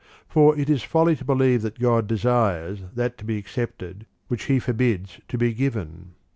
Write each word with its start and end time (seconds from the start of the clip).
For 0.27 0.57
it 0.57 0.67
is 0.67 0.81
folly 0.81 1.15
to 1.17 1.23
believe 1.23 1.61
that 1.61 1.77
God 1.79 2.07
desires 2.07 2.79
that 2.95 3.19
to 3.19 3.23
be 3.23 3.37
accepted 3.37 4.07
which 4.29 4.45
He 4.45 4.57
forbids 4.57 5.21
to 5.27 5.37
be 5.37 5.53
given. 5.53 6.15